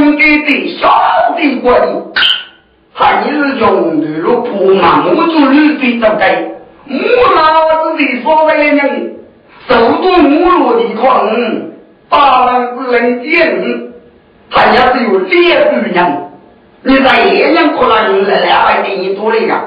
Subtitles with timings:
[0.00, 0.88] 应该的小
[1.36, 2.12] 的过的，
[2.94, 5.04] 还是用的了不嘛？
[5.06, 6.42] 我做女的都该，
[6.88, 9.14] 我老子的所谓的人，
[9.68, 11.30] 受到母落的狂，
[12.08, 13.92] 八万不能见，
[14.48, 16.30] 还要是有烈女人，
[16.82, 19.62] 你在夜间过来人来两百给你多了呀，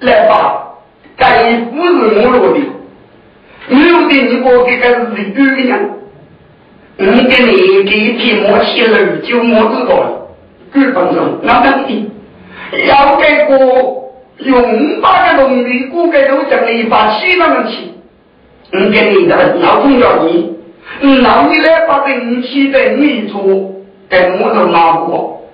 [0.00, 0.74] 来吧，
[1.16, 2.60] 该不是母落的，
[3.68, 5.97] 没有的你我给该是女的人。
[7.00, 10.28] 你跟你给一匹磨起了就磨知道了，
[10.72, 13.56] 日本人那么的，要给个
[14.38, 17.84] 用八个农民估计都挣了一把七万元钱，
[18.72, 20.56] 你跟你的老重要你，
[21.00, 23.44] 那你来把人气在你做，
[24.10, 25.46] 给我都拿过，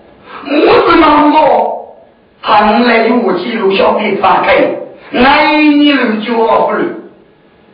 [0.46, 1.94] 我是拿过，
[2.40, 4.56] 他们来有我记录小弟发开，
[5.10, 6.70] 那你就就不了，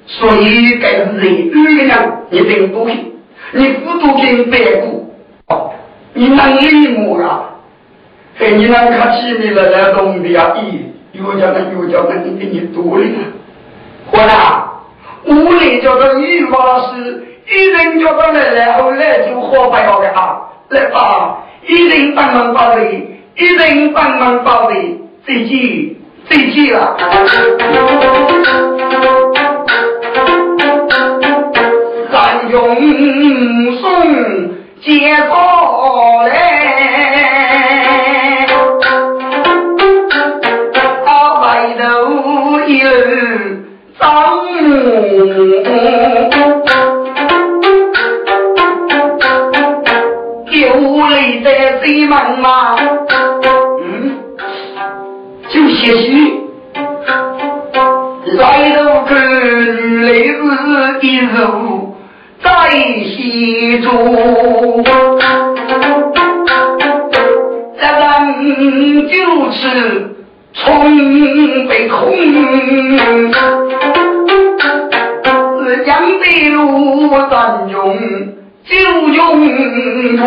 [0.06, 3.09] 所以该是人女人，你听不听？
[3.52, 5.12] 你不读经白骨，
[6.14, 7.40] 你能理我呀？
[8.38, 10.54] 哎，你能看起你了来懂的呀？
[10.56, 10.78] 咦，
[11.12, 13.04] 又叫他又叫他，你给你读了。
[14.10, 14.70] 伙啦，
[15.26, 20.40] 屋里叫做女法师，一人叫他来来，后来就活不了的啊！
[20.68, 25.98] 来吧，一人帮忙保卫，一人帮忙保卫，自己
[26.28, 26.96] 自己了。
[32.50, 33.80] 用送
[34.82, 35.36] 接过
[36.26, 36.32] 来，
[41.04, 41.06] 他
[41.40, 41.44] 外
[41.78, 41.82] 头
[42.66, 42.74] 有
[44.00, 44.02] 张
[44.62, 44.68] 母，
[50.50, 50.50] 就
[51.08, 51.10] 来
[51.44, 51.46] 在
[51.80, 52.48] 最忙嘛，
[53.80, 53.84] 嗯，
[55.48, 56.08] 就些许，
[58.36, 61.69] 来头个女来是一如。
[63.40, 64.84] 在西中，
[67.80, 69.56] 这人就是
[70.52, 70.58] 从
[71.66, 72.12] 北空，
[75.64, 77.96] 是江北路专用
[78.62, 78.76] 就
[79.08, 79.18] 用
[80.18, 80.22] 途，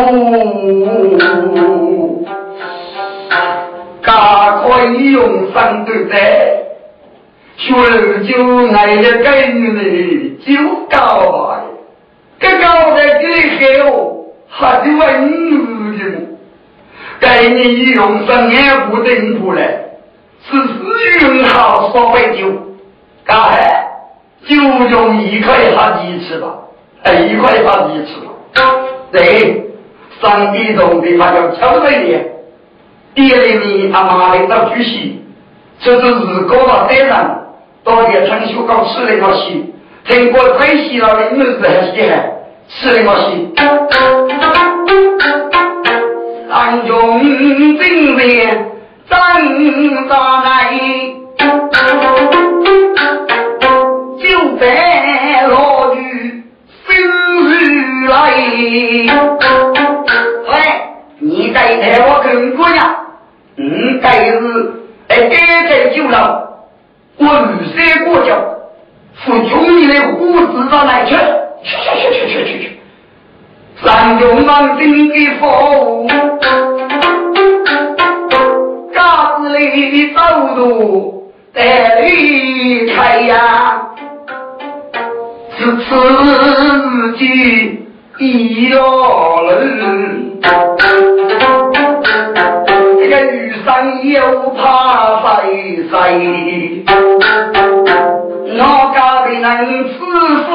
[4.01, 4.09] 赶
[4.63, 6.15] 快用上对待，
[7.57, 7.69] 学
[8.23, 8.31] 就
[8.75, 9.81] 爱一个女的
[10.43, 10.51] 就
[10.89, 11.52] 高。
[12.43, 14.99] 这高在这后，还是文
[15.31, 16.27] 武的么？
[17.21, 19.61] 该你用上眼不登出来，
[20.45, 22.51] 是私运好烧白酒，
[23.23, 23.87] 干海
[24.45, 26.53] 就用一块好几次吧，
[27.03, 28.11] 哎，一块好几次。
[29.13, 29.71] 对，
[30.21, 32.19] 上帝中的他叫敲门的，
[33.15, 35.23] 第二年他妈的到主席，
[35.79, 37.45] 这就是搞到山上，
[37.85, 39.73] 到点春秋搞吃那个戏，
[40.05, 42.09] 听过太戏了的，你们是很厉
[42.69, 42.93] 害。
[42.93, 43.53] 是我心，
[46.51, 47.21] 暗中
[47.77, 48.71] 正面
[49.09, 49.19] 张
[50.07, 50.79] 大来，
[54.19, 56.43] 就在落雨
[56.85, 56.95] 生
[57.47, 58.13] 日来。
[60.47, 60.53] 喂，
[61.19, 62.95] 你该带我跟姑娘？
[63.57, 64.71] 嗯，该是
[65.09, 65.35] 哎，该
[65.67, 66.17] 在酒楼，
[67.17, 67.75] 我绿色
[68.05, 68.35] 过桥，
[69.13, 71.15] 扶穷你的胡子上来去。
[71.63, 72.65] 去去去去去去去！
[73.83, 76.07] 三用满心的风，
[78.93, 80.19] 家子里走
[80.55, 81.61] 路得
[82.01, 83.81] 离开呀，
[85.57, 87.87] 是自己
[88.19, 88.75] 一个
[89.49, 90.39] 人。
[92.99, 93.67] 这个雨伞
[94.07, 95.93] 又怕谁谁？
[98.45, 98.59] 我
[98.93, 99.41] 家的人
[99.87, 100.51] 是夫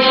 [0.00, 0.08] 妻，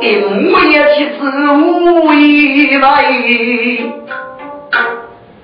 [0.00, 1.20] 一母一妻子
[1.52, 2.82] 无一位。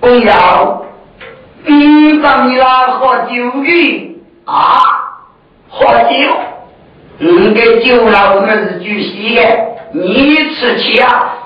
[0.01, 0.83] 公要，
[1.67, 3.33] 你找你来喝酒
[3.63, 4.53] 的啊？
[5.71, 6.15] 喝酒？
[7.19, 9.41] 你给酒了我们是酒席的，
[9.93, 11.37] 你吃起啊？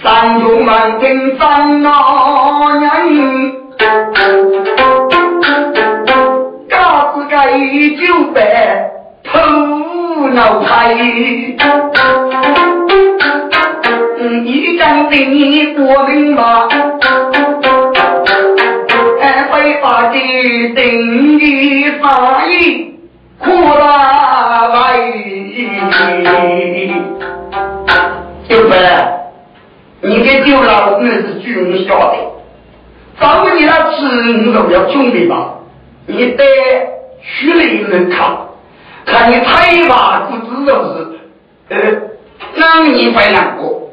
[0.00, 3.57] 三兄们跟张老人。
[6.68, 7.36] 嘎子个
[7.96, 8.02] 酒
[8.34, 8.42] 杯
[9.22, 9.38] 头
[10.30, 10.92] 脑开，
[14.44, 16.42] 一张对你过明白，
[19.20, 20.14] 哎，非法的
[20.74, 22.98] 定义法义
[23.38, 24.82] 苦了喂，
[28.48, 28.74] 酒杯，
[30.00, 32.17] 你的酒老子是军校的。
[33.20, 35.54] 找你那吃肉要准备吧，
[36.06, 36.44] 你得
[37.22, 38.36] 去里面看，
[39.04, 41.18] 看你太把不知道是，
[41.68, 41.76] 呃，
[42.54, 43.90] 那你会难过。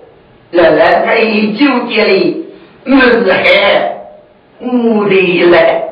[0.51, 1.21] 来来，在
[1.57, 2.45] 酒店里，
[2.85, 3.97] 我是海，
[4.61, 5.83] 无敌来，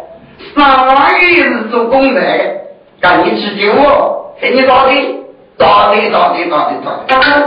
[0.55, 2.61] 三月是做工来，
[3.01, 4.91] 赶紧吃酒哦，给你打的，
[5.57, 6.71] 打的，打的，打的，
[7.07, 7.42] 打的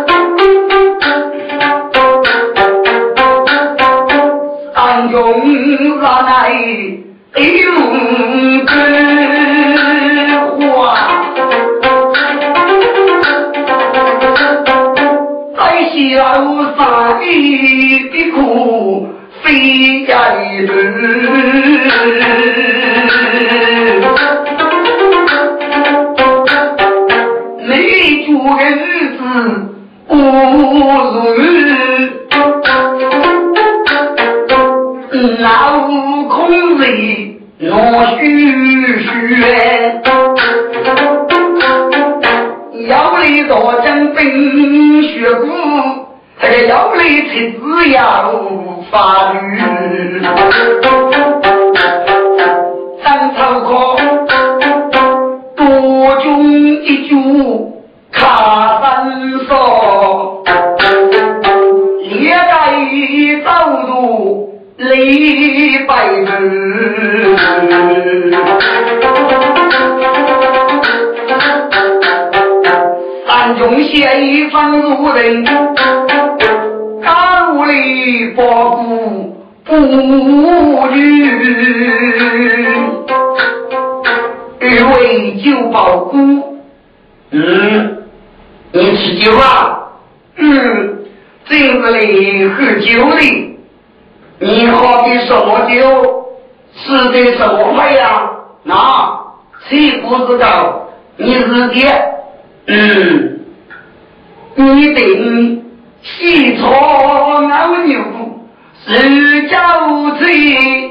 [99.68, 100.88] 谁不知道？
[101.16, 101.75] 你是的，
[102.66, 103.40] 嗯，
[104.54, 105.64] 你定
[106.02, 107.40] 西草熬
[107.85, 107.99] 牛
[108.87, 109.56] 是酒
[110.18, 110.90] 醉，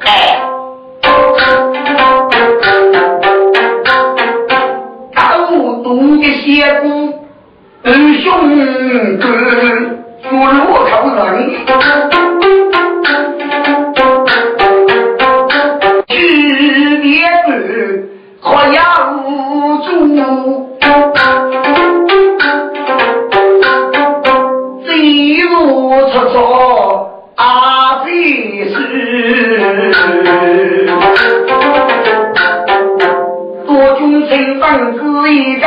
[0.00, 0.40] 哎，
[5.14, 5.46] 高
[5.82, 7.14] 度的仙姑，
[7.82, 8.56] 嗯，兄弟，
[10.28, 12.07] 说罗口人。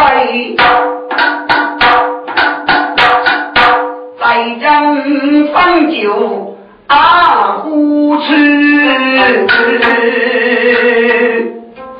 [0.01, 0.27] 在，
[4.19, 4.97] 在将
[5.53, 8.25] 方酒啊，呼吃，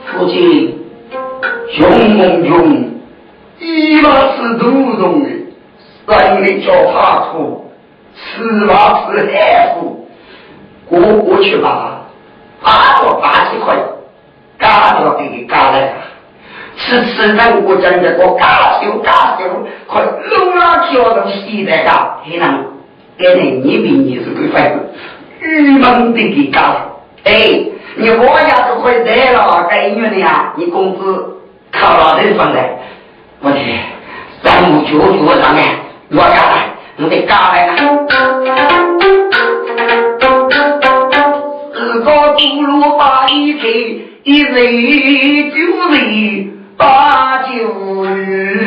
[0.08, 0.80] 父亲。
[1.74, 2.90] 雄猛雄，
[3.60, 4.66] 一马是土
[4.98, 5.30] 中的，
[6.08, 7.72] 三个脚踏出，
[8.16, 10.08] 四马是海虎，
[10.90, 12.08] 过过去吧，
[12.62, 13.78] 八个八十块，
[14.58, 15.72] 嘎着给你嘎
[16.78, 19.40] 次次等我讲一个搞笑搞笑，
[19.88, 22.66] 快弄啊叫侬西在噶，嘿能
[23.18, 24.78] 给你一以你是个废物？
[25.40, 26.60] 郁闷的个家，
[27.24, 27.32] 哎，
[27.96, 31.38] 你我家都快得了，该月呀，你工资
[31.72, 32.60] 靠哪点算的？
[33.42, 33.58] 我的，
[34.44, 35.66] 三五九九上面
[36.10, 36.70] 落下来？
[36.98, 37.74] 我的家来了。
[41.74, 45.58] 二哥不如把一给一人丢
[45.90, 46.61] 人。
[46.82, 48.66] 把酒余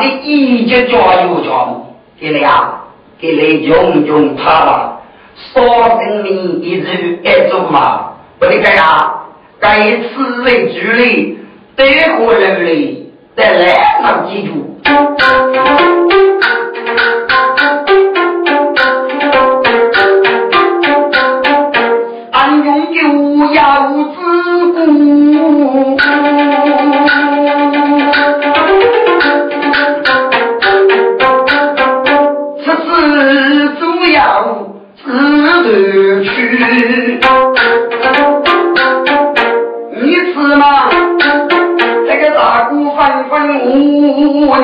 [0.00, 2.84] 的一家家有家母，给你啊，
[3.20, 4.98] 给你用用他吧。
[5.52, 5.64] 说
[6.00, 9.24] 生命一直一直嘛，不你该啊，
[9.58, 11.38] 该此为主力，
[11.74, 11.84] 德
[12.18, 14.68] 国人类在来能记住。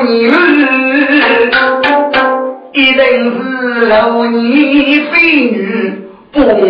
[0.03, 0.29] 你，
[2.73, 2.99] 一定
[3.33, 3.39] 是
[3.87, 5.13] 如你非
[5.51, 5.57] 女
[6.31, 6.69] 不女。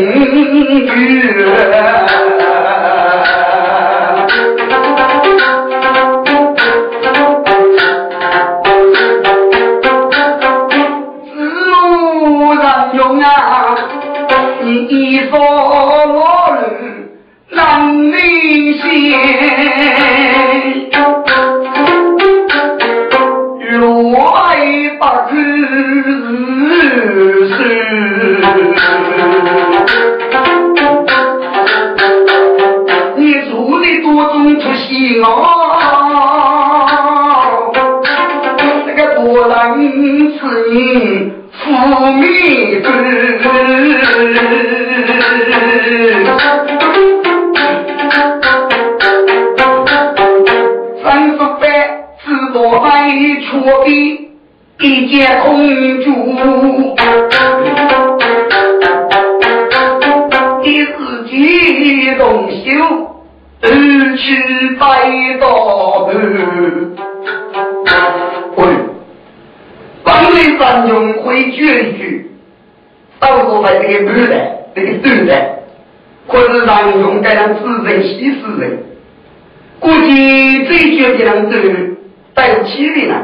[81.09, 81.57] 这些人都
[82.35, 83.15] 带气病呢！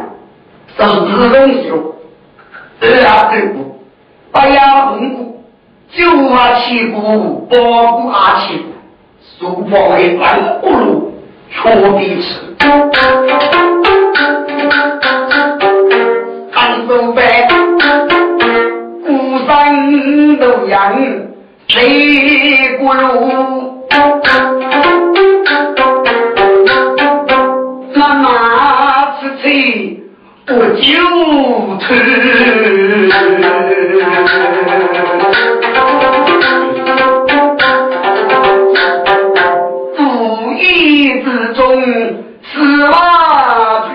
[0.76, 1.72] 手执东西，
[2.82, 3.80] 二啊对五，
[4.32, 5.44] 八呀蒙古，
[5.92, 8.60] 九啊七股，八股啊七，
[9.38, 10.28] 数破为，真
[10.62, 11.14] 不如，
[11.52, 12.56] 缺彼此。
[16.52, 17.48] 杭州白，
[19.06, 19.08] 孤
[19.46, 20.96] 山洛阳，
[21.68, 23.65] 谁不如？
[30.76, 30.92] 就
[31.80, 31.86] 他，
[39.98, 40.02] 无
[40.54, 40.64] 意
[41.24, 41.60] 之中
[42.44, 42.54] 死
[42.90, 42.94] 亡
[43.90, 43.94] 去。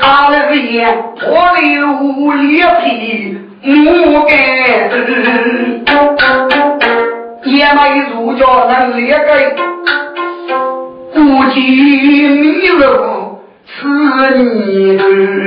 [0.00, 0.86] 他那个爷
[1.18, 1.62] 破了
[2.00, 4.28] 五匹，莫，
[7.44, 7.78] 也没
[8.12, 9.28] 如家能裂开。
[11.18, 12.78] 不及你如
[13.66, 13.76] 此
[14.36, 15.02] 你的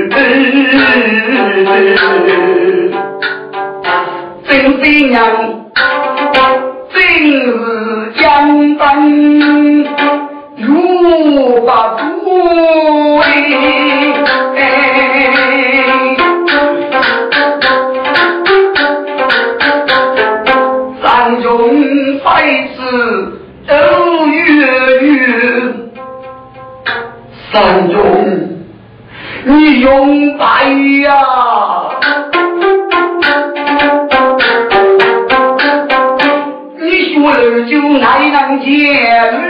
[0.10, 0.50] 真是
[5.10, 5.22] 娘，
[6.94, 6.98] 真是
[8.16, 8.22] 江
[8.78, 8.82] 山
[10.58, 10.70] 如
[11.66, 12.02] 把孤。
[27.52, 28.00] 三中
[29.46, 30.64] 你用白
[31.04, 31.12] 呀。
[36.80, 39.42] 你说了就来当天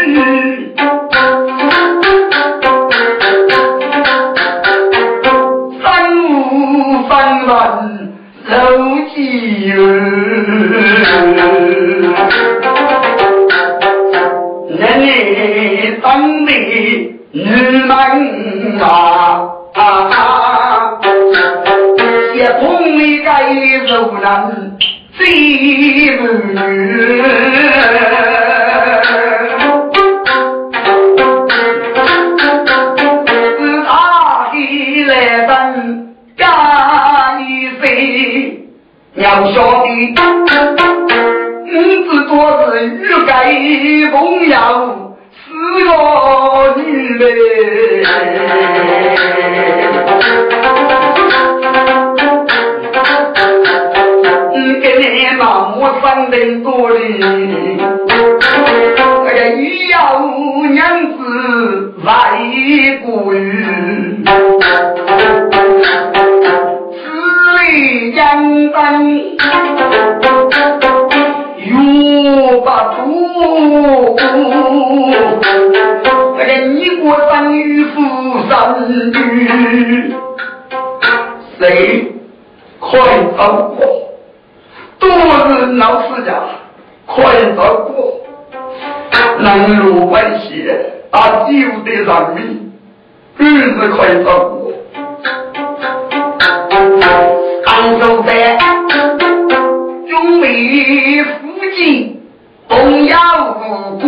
[6.17, 8.13] 五分文
[8.47, 8.55] 六
[9.13, 9.75] 七月
[25.21, 25.21] 难。
[25.21, 25.27] 飞
[26.19, 26.63] 舞，
[33.61, 33.89] 是他
[34.51, 34.55] 的
[35.05, 35.11] 来
[35.47, 35.49] 生
[36.37, 36.41] 加
[37.39, 37.41] 一
[37.79, 37.83] 岁，
[39.15, 39.87] 要晓得，
[41.71, 42.31] 五子多
[42.65, 43.31] 是欲盖
[44.11, 44.15] 朋
[44.47, 44.55] 友，
[45.31, 45.39] 四
[45.83, 45.89] 个
[46.77, 46.81] 女
[48.03, 48.05] 三
[56.63, 56.99] 多哩，
[59.25, 60.19] 那个一要
[60.71, 60.77] 娘
[61.11, 62.09] 子来
[63.05, 63.35] 过雨，
[66.93, 66.99] 此
[67.57, 67.59] 类
[68.11, 68.19] 养
[68.71, 68.75] 灯
[71.67, 71.71] 又
[72.61, 73.05] 不多，
[76.37, 77.93] 那个你过生与夫
[78.49, 78.51] 生
[79.11, 79.15] 女，
[81.59, 81.61] 谁
[82.79, 82.89] 快
[83.37, 83.39] 走
[83.77, 84.10] 过？
[85.01, 86.31] 多是老世家，
[87.07, 88.21] 快照顾，
[89.39, 90.69] 能入关系，
[91.09, 91.51] 啊，救
[91.83, 92.71] 得人民，
[93.35, 94.71] 日子快照顾。
[97.65, 98.59] 杭州在
[100.07, 101.31] 中美附
[101.75, 102.21] 近，
[102.67, 103.17] 东亚
[103.55, 104.05] 无辜，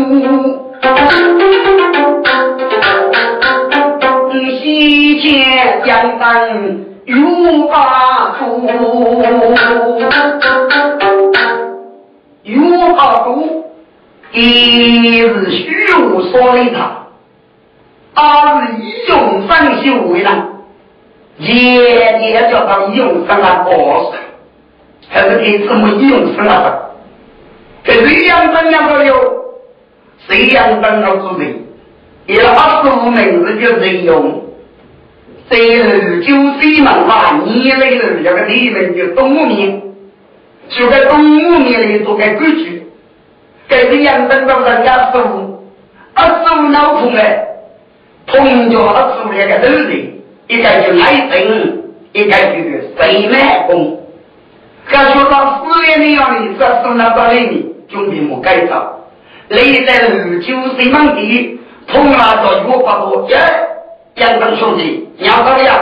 [4.62, 6.83] 西迁江南。
[7.06, 8.66] 有八度，
[12.44, 13.66] 有八度，
[14.32, 17.08] 一是虚无所立他，
[18.14, 20.30] 二是以用生修为人，
[21.40, 24.20] 夜夜叫他用生来过生，
[25.10, 26.90] 还是给怎么用生来的？
[27.84, 29.14] 给谁养生养得了？
[30.26, 31.66] 谁养生了之人？
[32.28, 34.43] 一二十五名字就人用。
[35.54, 39.84] 在二九岁门话，你来了这个里面就动物面，
[40.68, 42.88] 就在动物面里做个规矩，
[43.68, 44.84] 给这样等到人？
[44.84, 45.64] 家十五，
[46.16, 47.46] 二十五脑孔嘞，
[48.26, 50.14] 同叫二十五那个头人，
[50.48, 54.00] 一个就来生，一个就谁卖工。
[54.90, 59.06] 感觉到四月那样的，这送到这里面，准备么改造，
[59.50, 63.38] 你在二九岁门地，同那个月不多，耶。
[64.16, 65.76] 杨刚兄弟，你要怎么样？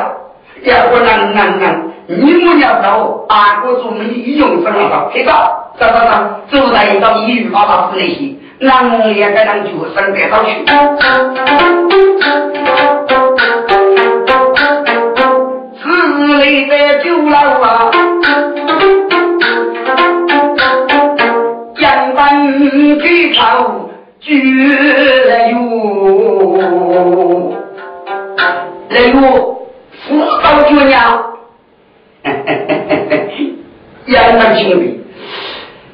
[0.63, 6.11] 要不能能能，你们要走，阿哥做没医用生了，去到，走走走，
[6.51, 10.63] 走在到医院把他死那些，能也该能就生得到去。
[15.81, 15.87] 此
[16.37, 17.91] 类的酒楼啊，
[21.79, 22.19] 杨刚
[22.99, 23.89] 给头
[24.19, 24.29] 绝
[25.25, 25.57] 了哟。
[28.91, 29.21] 例如
[30.05, 31.23] 辅导姑娘，
[34.07, 34.99] 杨大兄弟，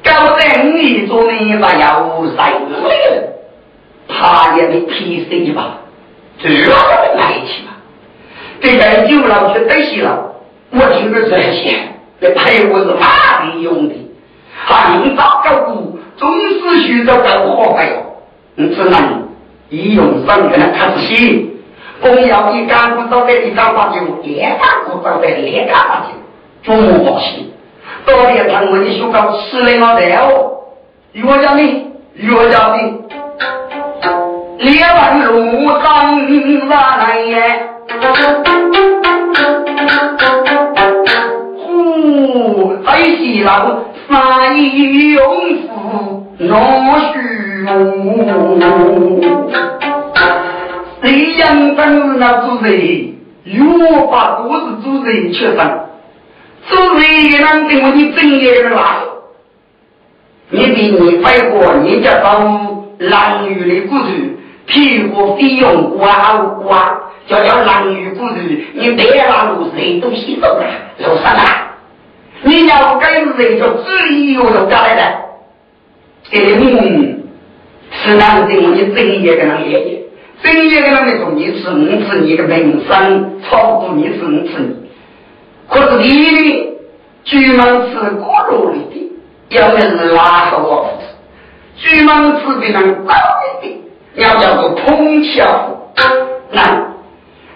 [0.04, 3.18] 搞得你做你把要晒累了，
[4.08, 5.78] 他也没提升一把，
[6.40, 6.76] 这要
[7.16, 7.74] 来气嘛？
[8.62, 10.34] 这个酒楼去得戏了，
[10.72, 11.78] 我听着这些，
[12.20, 13.94] 这陪我是哪里用的？
[14.66, 18.24] 很早搞过，总是需要搞好费哟，
[18.56, 19.28] 你只能
[19.70, 21.46] 一用上跟他开始写。
[22.02, 26.10] 公要一干部招待一干八九，连干部招待连干八九，
[26.64, 27.54] 中午好戏。
[28.06, 30.62] 到点他们你说搞吃力了的哦，
[31.26, 31.88] 我叫你，
[32.32, 32.80] 我叫你，
[34.60, 36.18] 列完路上
[37.00, 37.68] 来耶，
[41.66, 43.50] 呼，在西楼
[44.08, 45.24] 三一用
[45.68, 46.56] 夫若
[47.14, 47.18] 许。
[51.02, 53.14] 谁养当那主人，
[53.46, 55.90] 又把都是主人吃饭，
[56.68, 58.82] 主人也能给我你正业的来。
[60.50, 68.36] 你比你外国人家当男女的故事，屁股费用刮刮，叫叫男女故事，
[68.74, 70.64] 你带拉路谁都洗走了，
[71.00, 71.78] 路上啊，
[72.44, 75.02] 你要跟人就自由人家来的，
[76.32, 77.24] 嗯，
[77.92, 79.97] 是男的我你正业的那爷
[80.44, 84.76] 正业的那么说，你是五次你的名声超过你是五次你，
[85.68, 86.78] 可是你的
[87.24, 90.90] 居民是过路里的，要么是拉和我
[91.82, 93.80] 专门指别人高一点，
[94.16, 95.94] 要叫做碰巧。
[96.52, 96.94] 那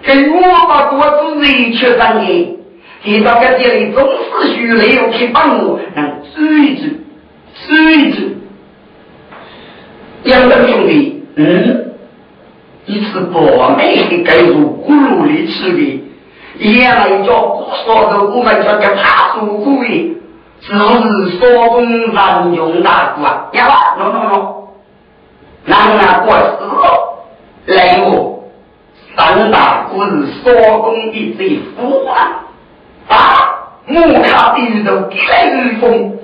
[0.04, 1.00] 跟我把多
[1.34, 2.58] 子人去上的，
[3.04, 4.04] 提到个这里总
[4.42, 6.90] 是需要去帮我，能追一追，
[7.68, 8.30] 追一追。
[10.24, 11.91] 两个兄弟，嗯，
[12.92, 16.04] 一次把美的盖入咕噜里去的，
[16.60, 17.32] 原来叫
[17.86, 20.18] 说的我们叫个怕疏忽的。
[20.60, 24.40] 只是说中人用大鼓啊，呀吧，no no no，
[25.66, 26.36] 难啊过
[27.66, 28.44] 世来我
[29.18, 32.46] 三大鼓是说中一最富啊，
[33.08, 33.16] 啊，
[33.88, 36.20] 木卡地狱都开日风，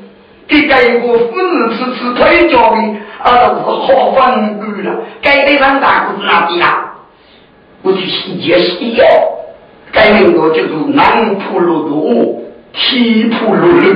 [0.47, 2.77] 给盖过富士吃吃腿脚的，
[3.27, 6.95] 啊都是好风骨了，盖的三大鼓是哪里啊？
[7.83, 9.05] 我去细节细要，
[9.91, 12.41] 盖那个叫做南浦路东，
[12.73, 13.95] 西浦路路。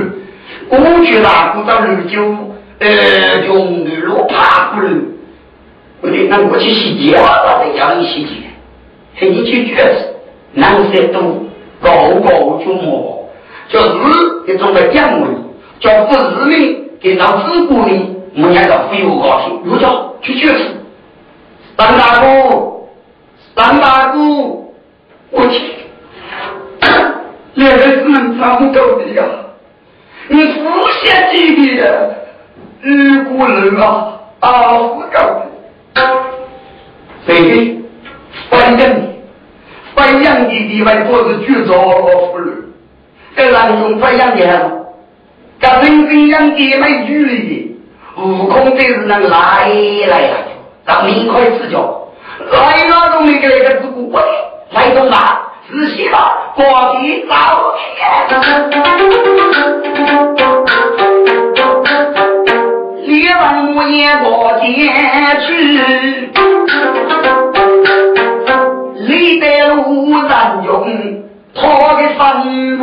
[0.68, 2.34] 我去大鼓到绿洲，
[2.78, 4.90] 呃，用绿路爬过来。
[6.00, 8.30] 我得那我去洗脚，我得叫你洗脚。
[9.16, 10.14] 嘿，你去觉子，
[10.54, 11.48] 南山东
[11.80, 11.90] 高
[12.24, 13.28] 高就毛，
[13.68, 15.28] 叫日一种的讲位，
[15.80, 20.64] 叫不日民给到自古呢，我们叫非我高兴，又叫去觉子。
[21.76, 22.88] 三大姑，
[23.56, 24.74] 三大姑，
[25.30, 25.60] 我去，
[27.54, 29.22] 原来是能长高的呀。
[30.28, 30.62] 你不
[31.04, 32.14] 嫌弃的
[32.80, 35.18] 日古人啊，啊，不搞
[35.94, 36.02] 的，
[37.26, 37.82] 谁的？
[38.48, 39.00] 翻扬的，
[39.94, 42.50] 翻扬的地方都是巨造妇女，
[43.34, 44.86] 跟人用翻扬的，
[45.60, 47.61] 跟人分养的没距离的，
[48.22, 49.68] 悟空这是能来
[50.08, 50.34] 来呀，
[50.84, 52.08] 当明快吃脚，
[52.52, 54.22] 来那种那个那个子过
[54.70, 55.48] 来动吧。
[55.68, 56.64] 仔细吧，过
[57.00, 57.34] 地早
[57.96, 58.02] 天，
[63.06, 64.70] 李文武也过天
[65.40, 65.50] 去，
[68.98, 70.30] 李德路人
[70.64, 70.70] 用
[71.54, 71.60] 他
[71.94, 72.20] 的生
[72.78, 72.82] 路，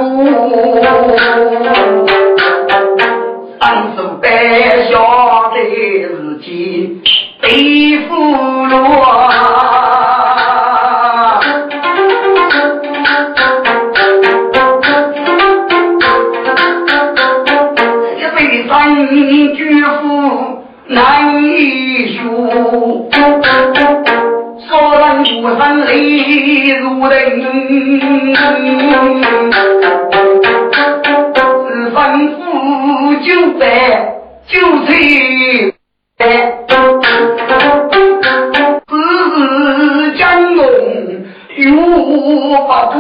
[3.62, 3.64] 三
[3.96, 4.26] 手白
[4.90, 4.94] 下
[5.60, 7.02] 的日记，
[7.42, 8.16] 背负
[8.66, 9.30] 落。
[20.88, 22.26] 难以说，
[24.68, 25.08] 说人
[25.42, 25.92] 不生泪
[26.80, 27.14] 如灯，
[31.68, 31.96] 是吩
[32.36, 32.40] 咐
[33.24, 33.28] 就
[33.60, 33.64] 办
[34.50, 34.88] 就成，
[38.88, 38.94] 只
[39.28, 40.66] 是江龙
[41.58, 41.64] 有
[42.68, 42.98] 法度。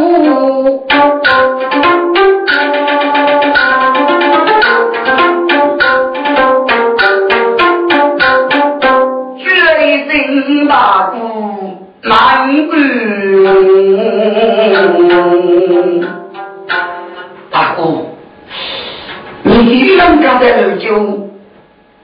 [17.51, 17.81] 大哥，
[19.43, 20.77] 你两家的二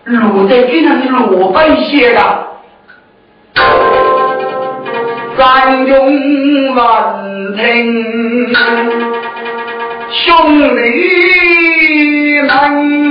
[0.06, 2.20] 舅落在给人落败些的，
[5.36, 7.16] 三中万
[7.56, 8.54] 听
[10.12, 13.05] 兄弟们。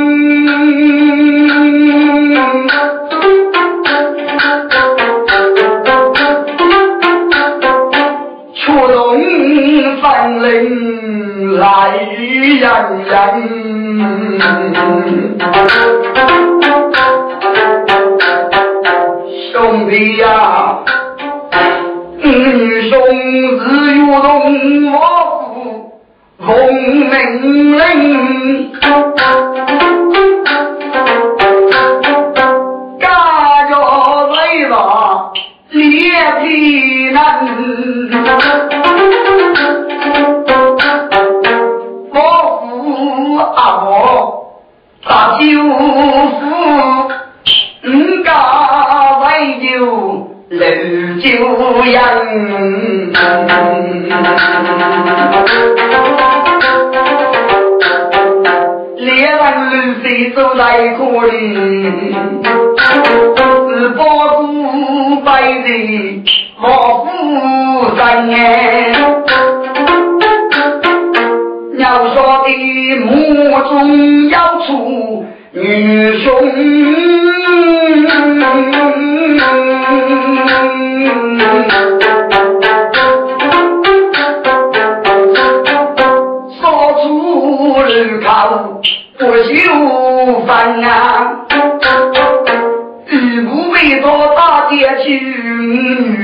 [94.64, 95.20] 他大姐去，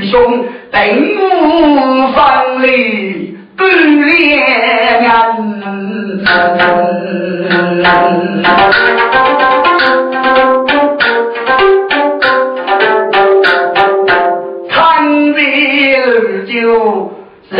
[0.09, 0.79] 兄并
[1.41, 2.21] 无分
[2.63, 4.17] 离不两
[14.69, 14.73] 看
[15.33, 15.37] 着
[16.47, 16.51] 就
[17.49, 17.59] 肉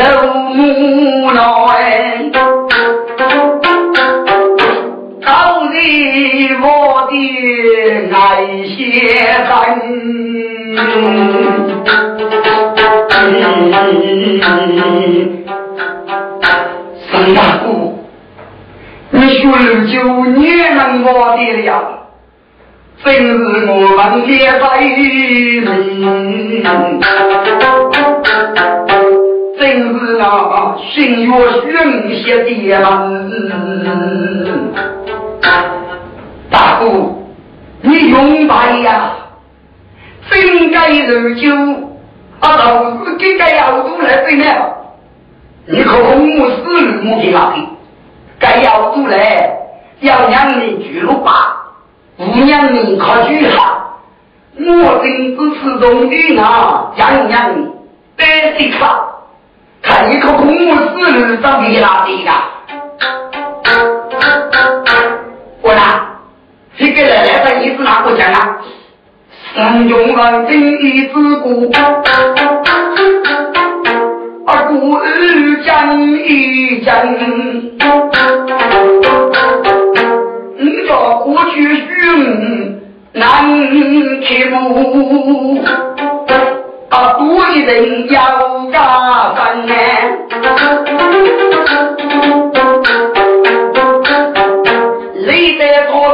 [0.56, 1.40] 木来。
[6.64, 6.66] 我
[7.10, 7.14] 的
[8.14, 8.18] 爱
[8.68, 8.78] 先
[9.48, 9.52] 生，
[17.12, 18.00] 三大姑，
[19.10, 19.94] 你学了就
[20.40, 21.70] 也能我的了，
[23.04, 23.32] 真是
[23.68, 25.02] 我们也在命，
[29.60, 29.62] 真
[30.00, 30.24] 是那
[30.94, 31.32] 心若
[31.62, 31.68] 玄
[32.24, 32.82] 邪的门。
[36.50, 36.84] 大哥，
[37.82, 38.90] 你勇白呀！
[40.30, 41.52] 真该如酒，
[42.40, 44.78] 啊，老子给该要都来分了。
[45.66, 47.68] 你可红木死路木给哪里？
[48.40, 49.52] 该要都来，
[50.00, 51.58] 要让你去了吧？
[52.18, 53.98] 不让你可去哈？
[54.58, 57.70] 我真支持中的啊，让让你
[58.18, 58.26] 得
[58.58, 58.90] 的看，
[59.82, 62.44] 看你可红木死路长给哪里呀？
[65.62, 65.82] 我呢？
[66.78, 68.58] 这个奶奶的意思哪个讲啊？
[69.54, 71.70] 三中人正义之故，
[74.48, 75.06] 而故而
[75.66, 76.92] 讲一讲。
[80.58, 81.86] 你叫过去寻
[83.14, 83.22] 难
[84.22, 85.60] 去路，
[86.90, 89.74] 啊，多一人要加分呢。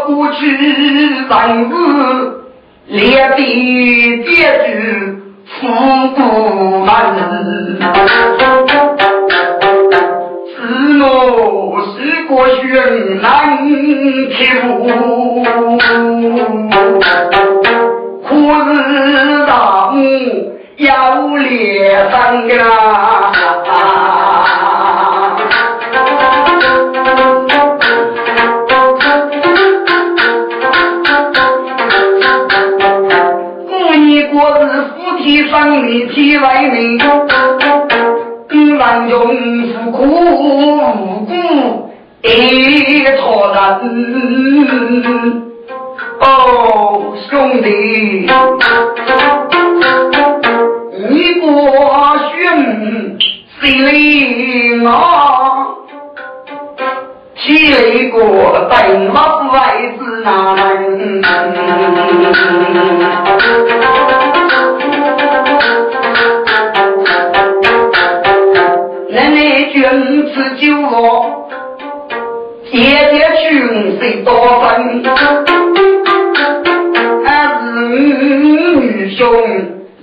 [0.06, 1.76] 过去人子
[2.90, 4.72] 列地叠居
[5.46, 5.68] 富
[6.16, 6.22] 不
[6.86, 6.90] 门，
[10.56, 10.58] 是
[11.04, 11.06] 我
[11.84, 12.62] 是过悬
[13.22, 13.28] 难
[14.32, 14.40] 求，
[18.24, 18.30] 可
[18.74, 18.76] 是
[19.46, 19.52] 大
[19.92, 20.00] 母
[20.78, 20.88] 要
[21.36, 22.54] 列三个。
[35.68, 36.98] 生理体外名，
[38.80, 41.34] 万用苦苦无辜
[43.04, 43.60] 的错人。
[46.22, 47.68] 哦，兄弟，
[51.10, 51.46] 你过
[52.32, 52.32] 寻
[53.60, 53.92] 心里
[54.86, 54.88] 我，
[57.36, 57.78] 起来
[58.10, 58.18] 过
[58.70, 58.74] 等
[59.10, 59.16] 我
[59.52, 59.56] 外
[59.98, 60.00] 子
[69.18, 69.34] 难。
[69.70, 69.84] 君
[70.34, 70.96] 子酒乐，
[72.72, 72.80] 姐
[73.12, 75.04] 姐群谁多分？
[77.26, 79.20] 俺是女兄，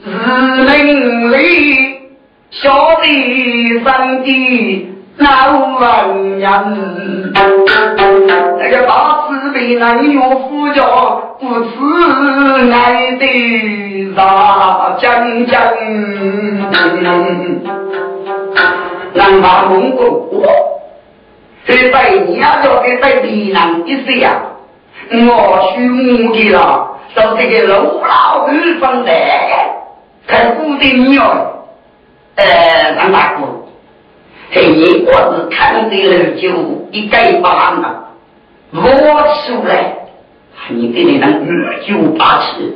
[0.04, 0.08] 是
[0.64, 1.36] 邻里，
[2.50, 2.60] 小
[3.02, 5.26] 弟三弟老
[5.80, 7.32] 文人。
[8.58, 10.82] 那个大慈悲能有夫家，
[11.40, 13.22] 不慈爱的
[14.14, 15.58] 大将将。
[19.14, 20.44] 南把蒙古，
[21.64, 24.42] 这在你家的在地南一些呀，
[25.08, 29.68] 我兄弟了，到这个老老地方来，
[30.26, 31.24] 看古的女儿，
[32.34, 32.44] 呃，
[32.96, 33.46] 南大哥，
[34.50, 36.48] 嘿，我是看的了就
[36.90, 38.08] 一概不喊了，
[38.72, 39.94] 我出来，
[40.70, 42.74] 你这里能二九八七，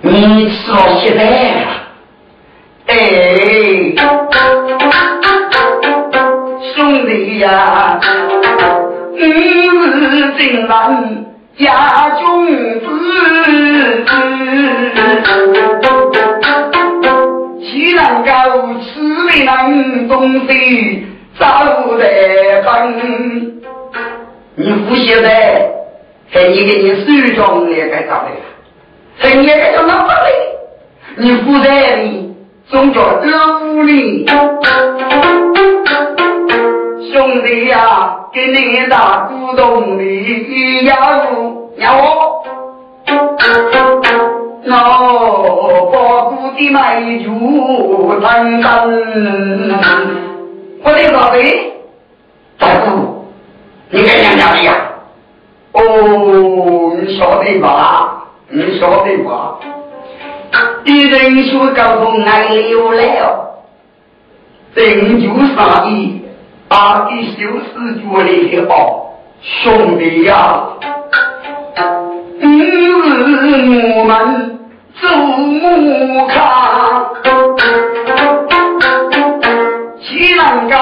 [0.00, 1.22] 你说现在。
[2.88, 2.94] 哎，
[6.96, 8.00] 兄弟呀，
[9.12, 11.26] 你是真难
[11.58, 12.24] 家君
[12.80, 12.86] 子，
[17.60, 18.30] 岂能够
[18.80, 18.88] 吃
[19.26, 21.06] 为人东西
[21.38, 21.44] 走
[21.98, 22.02] 得
[22.62, 22.72] 分？
[24.54, 25.28] 你不晓得，
[26.32, 28.30] 是你给你手中也该找的，
[29.18, 30.30] 是你给叫那不嘞？
[31.16, 32.24] 你不在你。
[32.68, 34.26] 总叫老李，
[37.12, 40.96] 兄弟呀，给你打鼓动你要
[41.30, 42.42] 不要？
[44.64, 44.72] 那
[45.92, 47.28] 把鼓的买就
[48.20, 48.66] 等等。
[50.82, 51.72] 我的宝贝，
[52.58, 52.68] 大
[53.90, 54.74] 你给娘家的呀？
[55.72, 58.24] 哦，你晓得吧？
[58.48, 59.58] 你晓得吧？
[60.84, 63.58] 一人说高中爱流了，
[64.74, 66.15] 定就上意，
[66.68, 68.74] 阿弟修饰觉得好，
[69.40, 70.66] 兄弟呀，
[72.40, 72.44] 日
[73.94, 74.58] 我们
[75.00, 76.34] 走木炕，
[80.02, 80.74] 岂能够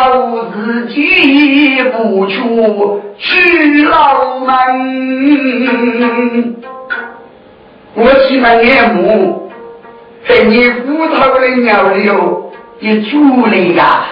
[0.54, 4.54] 自己不出去老门？
[7.94, 9.50] 我起码眼目，
[10.26, 14.06] 在你骨头的尿流也出来呀！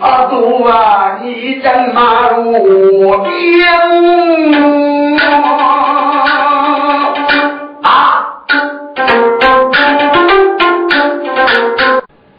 [0.00, 3.28] 阿杜啊，你正马路边
[7.82, 7.86] 啊，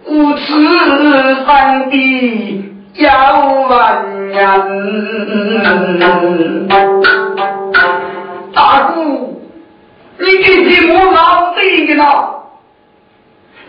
[0.05, 0.43] 无耻
[1.45, 3.09] 三弟要
[3.67, 4.37] 万人。
[8.53, 9.41] 大姑，
[10.17, 12.03] 你给皮毛哪对的呢？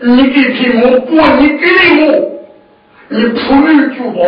[0.03, 2.03] 你给皮毛过你给的我，
[3.09, 4.19] 你普女珠宝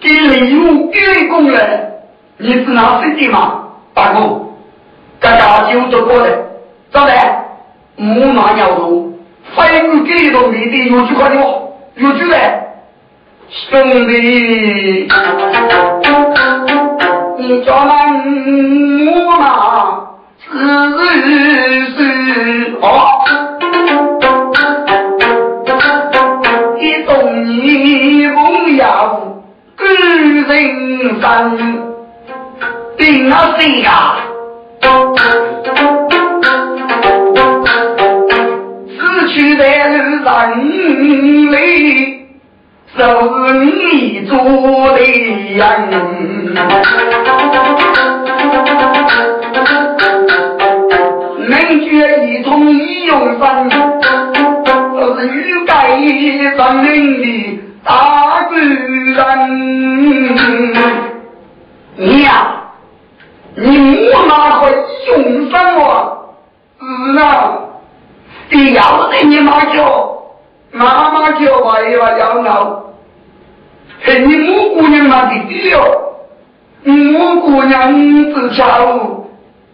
[0.00, 1.92] 给礼物给工人，
[2.38, 3.68] 你是拿谁的嘛？
[3.94, 4.40] 大哥，
[5.20, 6.30] 大家就走过来，
[6.90, 7.12] 咋的？
[7.96, 9.18] 木马要路，
[9.54, 11.44] 非你给到你的有句话的话，
[11.94, 12.60] 有句嘞，
[13.48, 15.08] 兄弟。
[17.40, 17.92] 你叫那
[19.12, 19.44] 我嘛
[20.50, 20.56] 是
[21.94, 21.98] 是
[22.80, 22.86] 哦，
[30.54, 31.58] 人生，
[32.96, 34.16] 定了谁呀？
[38.98, 40.24] 死去的人
[41.52, 42.18] 里。
[42.96, 43.04] 是
[43.54, 44.98] 你做的
[45.54, 45.60] 人，
[51.48, 51.52] 能
[51.84, 51.88] 觉
[52.26, 55.72] 一通一用三，都是欲盖
[56.56, 56.86] 三明
[57.22, 59.16] 的大贵人。
[64.28, 64.70] 你莫拿回
[65.06, 66.18] 用什么？
[66.80, 67.22] 是呢，
[68.50, 70.22] 你要得你妈叫，
[70.72, 72.84] 妈妈叫吧，也要闹。
[74.00, 75.80] 是你母姑娘那的弟哟，
[76.84, 77.92] 母姑娘
[78.32, 78.64] 子巧，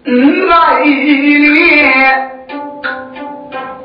[0.05, 2.31] 嗯来咧，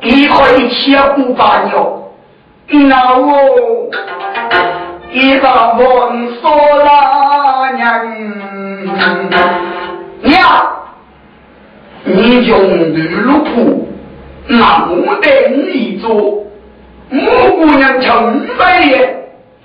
[0.02, 2.12] 一回切不把牛，
[2.68, 3.89] 那我
[5.12, 8.06] 一个问说了娘，
[10.22, 10.38] 娘，
[12.04, 12.60] 你用
[12.94, 13.88] 绿路铺，
[14.48, 16.46] 那我得你做，
[17.10, 17.22] 母
[17.58, 19.16] 姑娘成百年。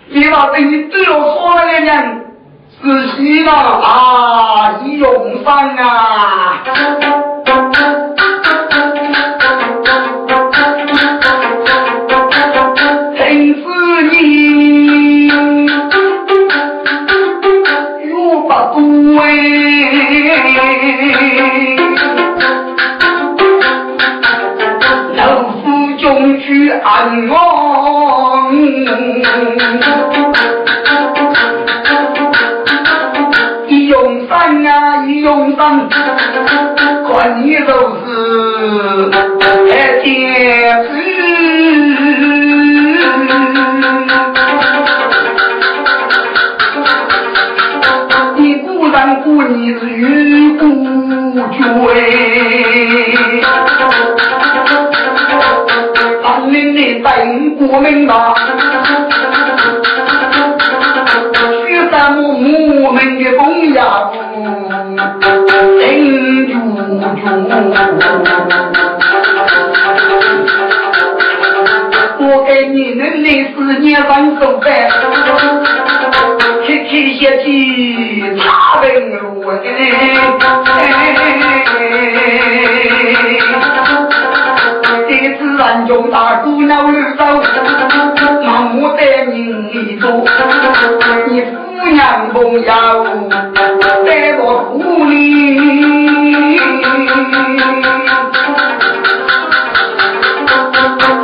[0.08, 2.26] 你把对你对我说那个人
[2.82, 3.52] 是谁嘛？
[3.52, 6.62] 啊，你用上啊！
[26.44, 27.36] 去安稳。
[33.66, 41.33] 一用三啊，一用三，看你都是太天子。
[57.04, 58.34] 年的等国民党。
[61.96, 64.10] 我们的公鸭
[65.80, 67.22] 真住住，
[72.18, 74.66] 我给你们的思念分手饭，
[76.64, 78.84] 去去些去茶本
[79.18, 79.22] 路
[79.62, 79.66] 这
[85.74, 87.24] 自然中大姑娘绿手，
[88.44, 89.02] 那么的
[89.32, 90.08] 你做，
[91.26, 91.42] 你。
[91.90, 92.60] 娘朋友
[94.06, 94.08] 在
[94.38, 95.12] 我府里，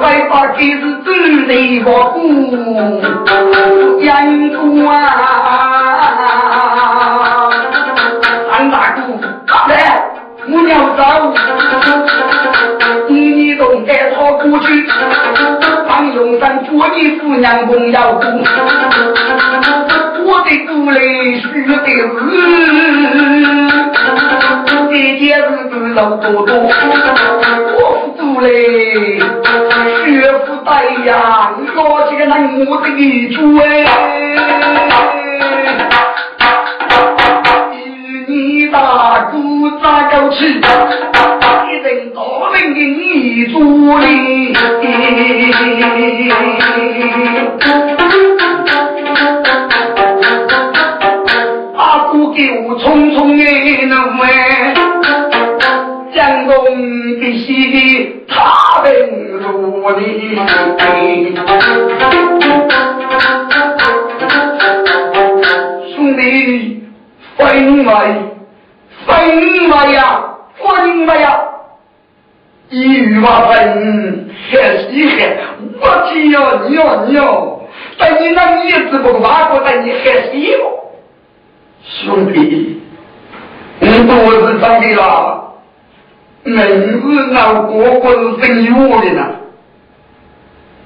[0.00, 1.08] 快把这事走
[1.46, 1.50] 在
[1.86, 2.18] 我府
[4.00, 4.58] 眼中
[4.90, 4.92] 啊！
[8.50, 8.98] 三大姑，
[9.68, 9.72] 来，
[10.48, 11.00] 我要走，
[14.50, 14.84] 过去，
[15.86, 18.20] 放永山做你姑娘朋友。
[20.22, 21.00] 我的姑来
[21.38, 21.74] 许的
[24.90, 26.50] 是，老多多，
[27.76, 27.78] 我
[28.18, 29.18] 不嘞，
[30.04, 30.08] 学
[30.46, 30.68] 不带
[31.06, 31.78] 呀，我
[32.10, 32.86] 这个能我的
[33.28, 33.64] 主哎。
[38.26, 38.76] 你大
[39.32, 39.36] 哥
[39.82, 40.60] 咋过去？
[41.66, 42.12] 一人
[42.70, 44.54] 大领你助力。
[51.76, 53.42] 阿哥给我匆匆的
[53.86, 54.24] 能为，
[56.14, 56.54] 江东
[57.18, 58.92] 的西他等
[59.32, 60.38] 如你。
[65.96, 66.20] 兄弟，
[67.36, 67.90] 分外，
[69.04, 70.22] 分外呀，
[70.56, 71.49] 分外呀！
[72.70, 75.36] 一语话分，还稀罕，
[75.80, 77.22] 我天呀，你呀你呀，
[77.98, 80.62] 在你那一直不挖过，在你还稀吗？
[81.82, 82.80] 兄弟，
[83.80, 84.14] 你多
[84.46, 85.54] 是长的了，
[86.44, 87.62] 名字那个
[87.98, 89.34] 个是姓岳的呢。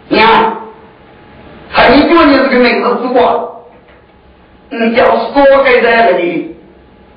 [0.09, 0.57] 你看，
[1.69, 3.69] 还你觉你这个名字是过？
[4.71, 6.57] 你叫说给在那里，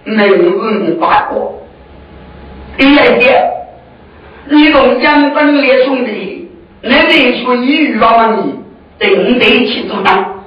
[0.04, 1.64] 名字你发过。
[2.78, 3.44] 第二点，
[4.50, 6.50] 你同江真烈兄弟，
[6.82, 8.56] 那里说一语话你
[9.00, 10.44] 定得起做当，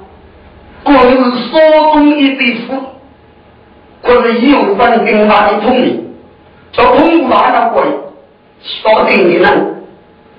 [0.83, 2.81] 光是说中一对夫。
[4.01, 6.03] 可是有分跟他的同意，
[6.71, 7.83] 就通过那会，
[8.63, 9.75] 确定你能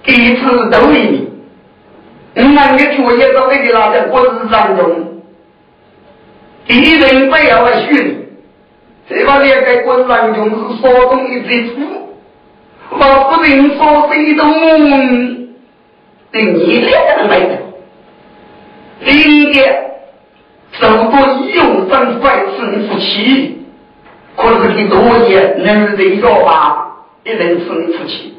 [0.03, 1.29] 第一次都为你，
[2.35, 5.23] 你那个作业都给你拿在国字当中，
[6.67, 8.27] 敌人不要来训，
[9.09, 11.75] 这把列在国字当中是所中一最初，
[13.03, 14.45] 我不能说谁都
[16.31, 17.59] 对你两个人没的，
[19.05, 19.91] 第一点。
[20.81, 21.21] 受过
[21.55, 23.59] 有生百生夫妻，
[24.35, 28.33] 可是你多年能人要吧，一人生夫妻。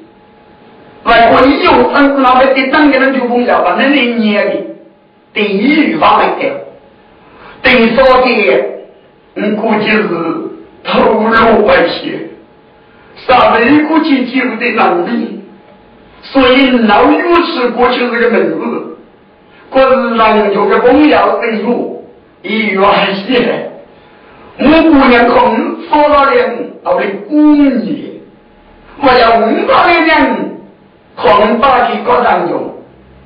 [1.03, 4.55] 外国有生那么的当年人就不要吧，那你年的
[5.32, 6.66] 第一语法来的，
[7.61, 8.66] 第三点，
[9.36, 10.07] 你估计是
[10.84, 11.26] 投入
[11.68, 12.30] 外些，
[13.28, 15.41] 啥人估计就的能力，
[16.21, 18.97] 所以老有是过去这个名字，
[19.71, 21.91] 可是人有个重要的有。
[22.45, 22.84] 一元
[23.26, 23.71] 钱，
[24.57, 28.19] 我姑娘空说了人，我的姑爷，
[29.01, 30.59] 我要五百人
[31.15, 32.76] 空把几个当中，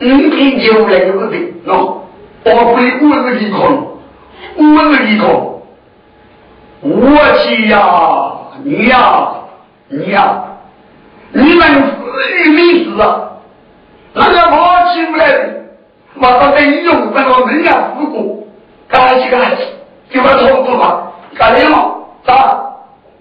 [0.02, 1.98] 五天九两个的，喏，
[2.46, 3.98] 我会五十几空，
[4.58, 5.64] 五十几空，
[6.82, 7.80] 我去呀，
[8.64, 9.30] 你呀，
[9.90, 10.44] 你呀，
[11.32, 13.32] 你们死没死啊？
[14.14, 15.50] 那个我起不来的，
[16.16, 18.44] 我在这一用，那个人家死过。
[18.90, 19.64] 干起干起，
[20.10, 21.04] 就把头不嘛，
[21.36, 22.08] 干什么？
[22.26, 22.58] 咋？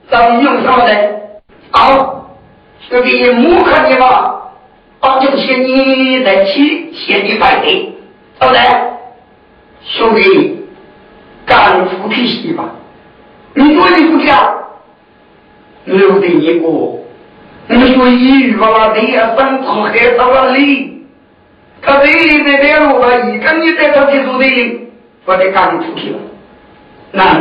[0.09, 0.93] 咋用什么的？
[1.73, 2.31] 好，
[2.89, 4.43] 兄弟，木看你嘛，
[5.01, 7.93] 把这些你来起，先你摆对，
[8.39, 8.61] 对不对？
[9.83, 10.67] 兄弟，
[11.45, 12.64] 干夫脾气吧，
[13.55, 14.55] 你说你不讲，
[15.87, 16.68] 留得一个，
[17.68, 21.07] 你说一语话对呀，三次还到了里，
[21.80, 24.80] 他这里在两路吧，一跟你在他提出的。
[25.24, 26.18] 我得赶出去了。
[27.11, 27.41] 那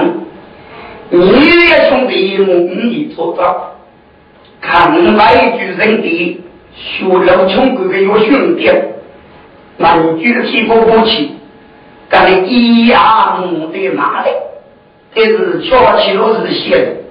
[1.09, 3.75] 你也兄弟母你做到，
[4.59, 6.41] 看外居人的
[6.73, 8.71] 学老穷哥哥有兄弟，
[9.77, 11.35] 满举起不不起，
[12.09, 14.29] 干的一样的骂的，
[15.13, 17.04] 这是悄起落是写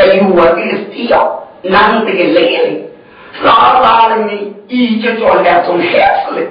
[0.00, 0.56] 的，跟有我的
[0.92, 4.30] 需要，难得个累的，傻傻的呢，
[4.68, 6.46] 一直做两种孩子的。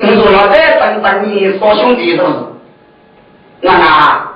[0.00, 2.32] 你说我再等等你说兄弟都是。
[3.60, 4.28] 那那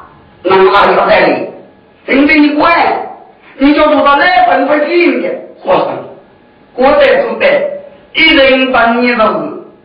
[0.42, 1.48] 那哪里要带你？
[2.06, 2.74] 真正你管，
[3.58, 5.28] 你就做到那份会听的，
[5.60, 5.88] 活生。
[6.74, 7.46] 我在做的，
[8.14, 9.32] 一人半年的事，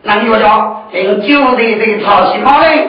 [0.02, 2.88] 那你说叫用酒的这操心嘛嘞？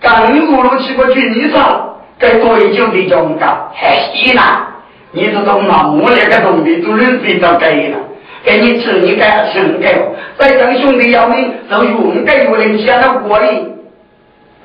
[0.00, 4.66] 刚入路去过军旅场，该对酒的讲讲还稀难。
[5.12, 5.90] 你是懂吗？
[5.90, 7.98] 我那个东西都认识到该了，
[8.44, 9.94] 给你吃你该吃你该，
[10.38, 13.48] 再等兄弟要命，都用该有人先到锅里。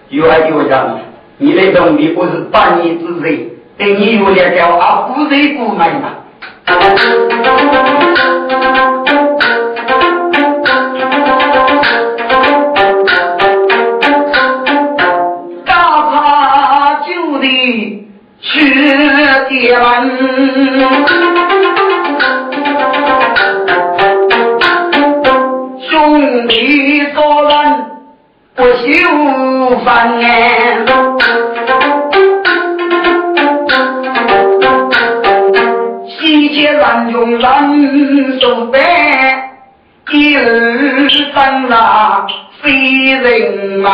[0.10, 1.00] 有还有讲，
[1.40, 6.14] 你的兄弟不是半年之贼，对你有点叫啊，不是不买嘛。
[19.76, 20.10] 去结完，
[25.90, 26.54] 兄弟
[27.14, 27.52] 说人
[28.56, 28.86] 不休。
[29.84, 30.86] 翻眼，
[36.08, 38.80] 西街乱军穷人受悲，
[40.12, 42.26] 一日生了
[42.62, 42.72] 非
[43.12, 43.86] 人们。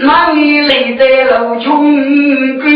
[0.00, 2.70] 哪里来的老穷鬼？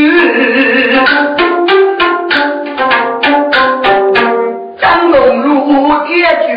[4.80, 6.50] 张龙路一句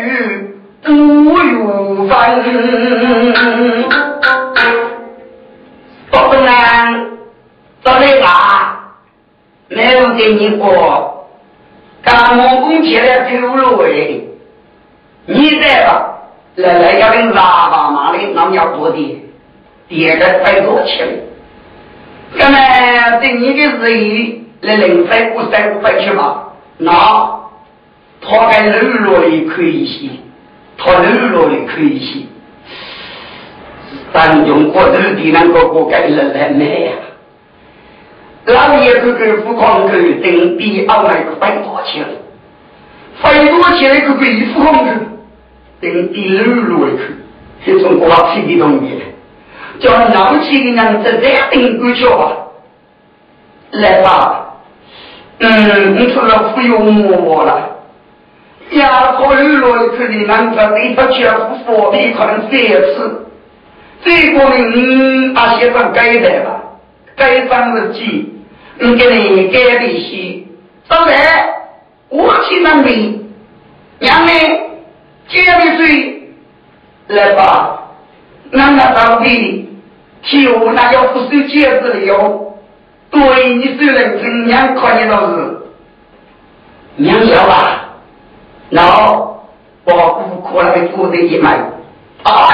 [0.82, 0.92] 不
[1.38, 2.10] 有分。
[6.10, 7.10] 不东安，
[7.84, 8.96] 找你吧，
[9.68, 11.28] 没有给你过。
[12.02, 14.28] 刚我工起来走路喂，
[15.26, 16.12] 你在吧？
[16.56, 19.22] 来来要跟喇叭嘛的，那么要多的。
[19.88, 21.06] 第二个再多钱，
[22.34, 26.90] 那么对你的日来零三五三五百去吧，那
[28.20, 30.08] 他该日落的可以些，
[30.76, 32.20] 他日落的可以些，
[34.12, 36.92] 但用过头的那个个该来来买呀，
[38.46, 42.04] 老爷哥哥不光够，等比二那个百多钱，
[43.22, 44.90] 百多钱那个贵不光够，
[45.80, 47.02] 等比柔弱的去，
[47.64, 49.00] 这种瓜皮的东西。
[49.80, 52.32] 叫老气的人在这顶过去吧，
[53.72, 54.56] 来吧，
[55.38, 57.76] 嗯，你除了忽悠我了，
[58.70, 63.26] 呀，可以了，这里男子你不去不佛的可能这一次，
[64.04, 66.62] 这个呢，你把写上改的吧，
[67.16, 68.34] 改上日记，
[68.78, 70.44] 你给你改的些，
[70.88, 71.18] 当然
[72.08, 73.26] 我去那里，
[73.98, 74.32] 娘呢，
[75.28, 76.32] 接的水，
[77.08, 77.75] 来吧，
[79.20, 79.62] 那个当地。
[80.22, 82.54] 就那要不收戒指的哟，
[83.10, 85.58] 对你虽然怎样看你倒是
[86.96, 87.90] 娘小吧，
[88.70, 88.82] 那
[89.84, 91.56] 把顾客那个做的一买，
[92.24, 92.48] 啊，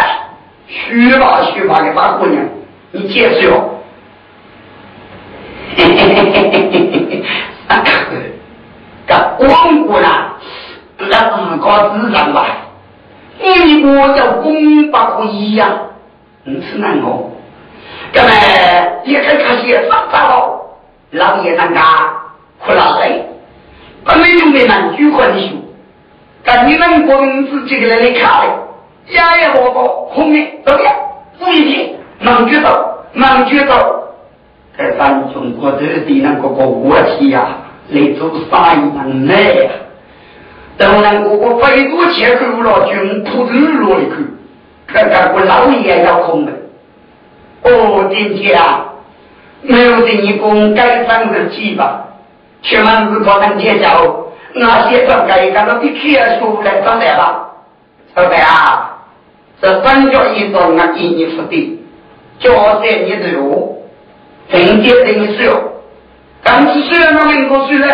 [0.66, 2.44] 虚吧虚吧的大姑娘，
[2.90, 3.80] 你接受？
[5.74, 7.24] 嘿嘿嘿嘿嘿嘿嘿，
[7.68, 7.82] 啊，
[9.06, 10.08] 这光顾呢，
[10.98, 12.46] 那自个自然吧，
[13.40, 15.91] 你我叫公八不一样，
[16.44, 17.00] 你是哪个？
[18.14, 18.28] 那么
[19.04, 20.60] 一开开始发发了，
[21.12, 21.80] 老爷当家
[22.58, 23.24] 苦了嘞，
[24.04, 25.56] 本来就没满句话的说，
[26.44, 30.92] 但你们公自己来来看嘞，家也活过，后面怎么样？
[31.38, 34.00] 不一定，能觉到，能觉到。
[34.76, 37.58] 在咱中国这地那个个问题呀，
[37.90, 39.70] 来做生意能耐呀。
[40.76, 44.16] 当然，我我非多钱够了，军普头落一口，
[44.92, 46.52] 看看我老爷要空的。
[47.62, 48.84] 哦，今天啊，
[49.62, 52.08] 没有给你公改上日记吧？
[52.62, 57.48] 全门是可能介绍，那些专家一看到一天书来上来吧？
[58.14, 58.98] 老板啊，
[59.60, 61.80] 这三角一种啊，给你付的，
[62.38, 63.84] 交在你的路，
[64.48, 65.72] 人家等你收，
[66.42, 67.88] 但是虽然那民国虽然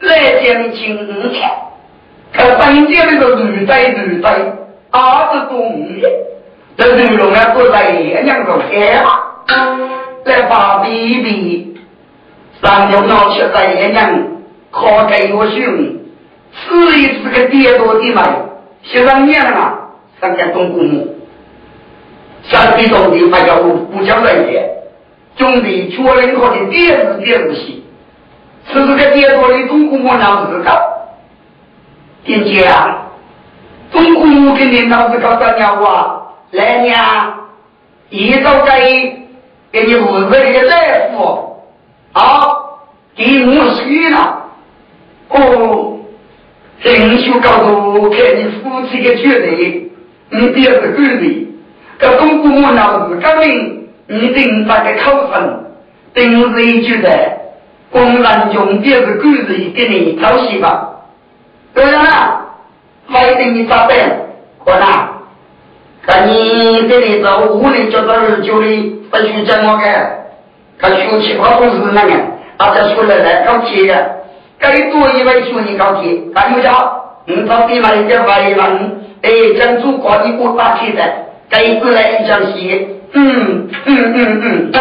[0.00, 1.48] 来见你请五千，
[2.32, 4.38] 可人家那个绿带绿带
[4.92, 6.08] 二十多年。
[6.74, 9.04] 这牛龙啊，坐在爷娘个开
[10.24, 11.76] 在发比比，
[12.62, 14.10] 三牛闹起在爷娘
[14.70, 15.60] 靠给我兄，
[16.54, 18.22] 吃一次个跌多的嘛，
[18.82, 21.14] 十三年了，三个东姑母，
[22.44, 24.66] 三个东的还叫不不叫人爷，
[25.36, 27.84] 兄弟确认他的跌是跌是西，
[28.66, 30.80] 吃这个跌多的东姑母老子搞，
[32.24, 33.01] 听见啊？
[33.92, 36.22] 东姑母跟你老子搞啥鸟啊？
[36.52, 36.96] 来娘，
[38.10, 38.80] 一早该
[39.70, 40.76] 给你屋子里的大
[41.12, 41.62] 夫
[42.12, 42.22] 啊，
[43.16, 44.38] 给我洗了。
[45.28, 45.98] 哦，
[46.82, 49.90] 人就告诉我看你夫妻的决定，
[50.30, 51.46] 你别是狗人。
[51.98, 55.64] 这公公我老子革命，你定那个口分，
[56.12, 57.08] 定是一句的，
[57.90, 60.66] 公然用别是狗人给你找媳妇。
[61.72, 62.41] 对了，
[63.08, 63.96] 还得你咋办？
[64.64, 64.86] 我呢？
[66.06, 69.84] 看你这里走五里叫到二九里，不许讲我个，
[70.80, 72.10] 他学七八都是那个，
[72.56, 74.10] 大家说来来高铁的，
[74.58, 76.70] 该多一位学你高铁，还有叫，
[77.26, 78.58] 你到地方一点外人，
[79.22, 81.02] 哎，讲祖国一个大铁的，
[81.48, 84.72] 该过来一讲戏，嗯嗯嗯嗯。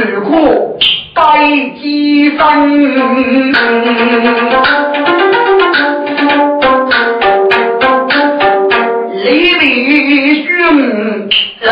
[0.00, 2.42] 独孤鸡之分，
[9.22, 9.24] 李
[9.58, 9.62] 弟
[10.46, 10.48] 兄
[11.60, 11.68] 走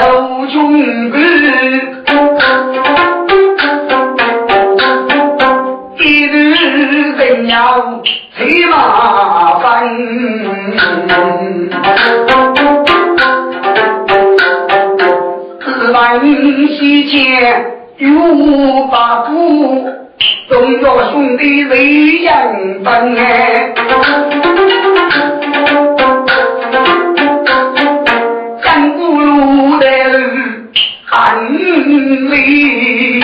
[0.53, 0.57] 中
[1.11, 1.17] 军，
[5.99, 6.37] 一日
[7.17, 7.57] 怎要
[8.37, 8.75] 千马
[9.61, 9.67] 分？
[15.61, 15.97] 十万
[16.69, 17.78] 西川。
[17.99, 19.85] 有八股，
[20.49, 23.75] 中国兄弟为人分哎。
[28.63, 29.87] 干不如的
[31.07, 31.53] 寒
[32.31, 33.21] 里，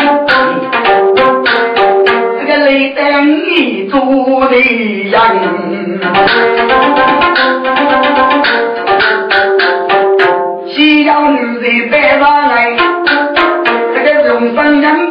[2.41, 4.01] 这个雷灯一做
[4.49, 5.15] 的人。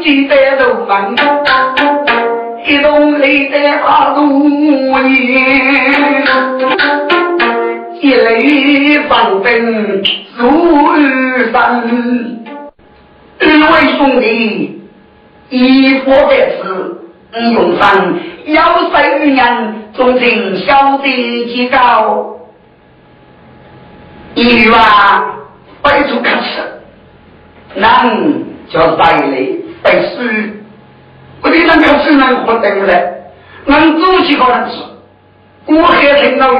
[0.03, 1.15] 记得肉饭，
[2.65, 4.49] 一动泪在花如
[5.07, 6.23] 烟，
[8.01, 10.03] 一泪放灯
[10.35, 11.83] 如雨山。
[13.39, 14.81] 二位兄弟，
[15.49, 17.01] 一佛在此，
[17.35, 22.39] 你用上要塞于人，纵情小弟几高，
[24.35, 25.29] 一句话。
[25.81, 26.61] 摆出可耻，
[27.75, 27.83] 人
[28.69, 29.35] 叫带来
[29.83, 30.21] 背书，
[31.41, 33.13] 我的那个只能活得来，
[33.65, 34.77] 能做几个人吃，
[35.65, 36.59] 我还听到有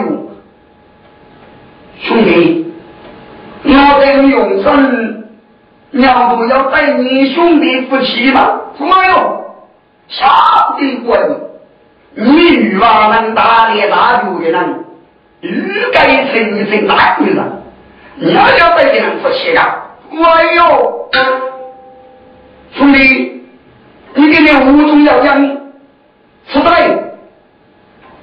[2.02, 2.74] 兄弟，
[3.64, 5.24] 我等永生，
[5.94, 8.60] 要不要带你兄弟夫妻吗？
[8.78, 9.40] 什么哟？
[10.10, 10.26] 下
[10.78, 11.40] 地滚！
[12.16, 14.86] 你女娃能打猎打鱼的人，
[15.42, 17.44] 欲该成一成大女人。
[18.16, 19.96] 你要要带人夫妻啊！
[20.12, 21.10] 哎呦，
[22.76, 23.44] 兄弟，
[24.14, 25.58] 你给你五种要养，
[26.52, 26.88] 出来，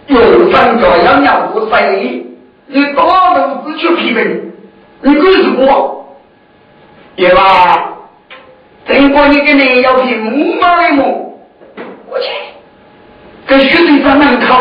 [0.07, 2.25] 有三脚养养不塞，
[2.67, 4.53] 你大肚子去批评，
[5.03, 6.17] 你鬼是我，
[7.21, 7.99] 对吧？
[8.87, 11.35] 如果你给你要批木马的木，
[12.09, 12.27] 我去，
[13.47, 14.57] 跟学生在门口，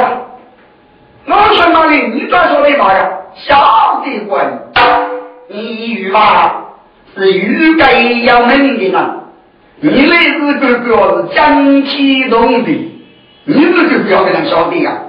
[1.26, 2.08] 我说哪里？
[2.14, 3.10] 你咋说的嘛呀？
[3.36, 4.60] 小的官。
[5.48, 6.66] 你与嘛
[7.16, 9.16] 是欲盖要门的呢，
[9.80, 13.04] 你那是个个是江天动地，
[13.46, 15.00] 你是个不要给人晓得呀？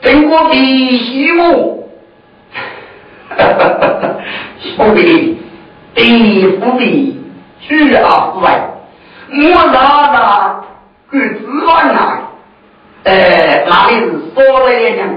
[0.00, 1.88] 等我比西我，
[4.76, 5.37] 兄弟，
[6.04, 7.20] 地不比，
[7.60, 8.70] 去而不外，
[9.30, 10.64] 我哪哪
[11.10, 12.30] 个指望啊？
[13.04, 15.08] 呃，哪里是说了一样，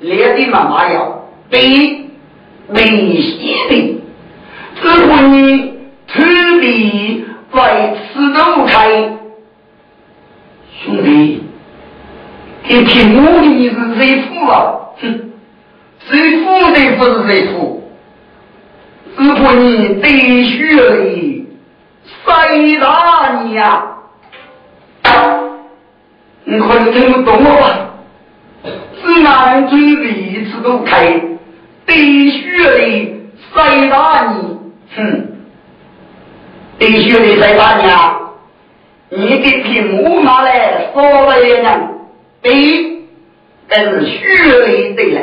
[0.00, 2.10] 练的妈妈要比
[2.68, 2.82] 没
[3.20, 4.02] 西的。
[4.80, 5.74] 只乎你
[6.06, 6.22] 土
[6.60, 7.60] 地为
[8.12, 8.88] 此都开，
[10.84, 11.44] 兄弟，
[12.68, 14.72] 你听我的意思谁富啊？
[15.00, 15.32] 哼，
[16.08, 17.79] 谁富的不是谁富？
[19.20, 20.64] 如果你得学
[21.02, 21.46] 里
[22.24, 22.32] 塞
[22.80, 23.84] 大你呀！
[26.44, 27.90] 你可能听不懂我吧？
[28.64, 31.20] 只南土地此都开，
[31.84, 34.58] 得学里塞大你。
[34.96, 35.28] 哼，
[36.78, 38.18] 必须得在大家，
[39.10, 41.92] 你的屏幕拿来说了一样，
[42.40, 43.02] 对，
[43.68, 44.24] 但是血
[44.64, 45.20] 泪对了。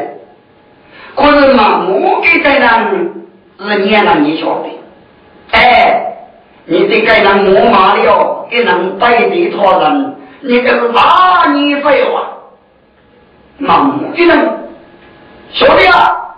[1.15, 2.91] 可是嘛，我给在那
[3.59, 4.69] 是你让你晓得，
[5.51, 6.17] 哎，
[6.65, 12.23] 你这个人我骂了，给人摆地托人，你这是哪你废话？
[13.57, 14.59] 忙的人，
[15.51, 16.35] 晓得啊？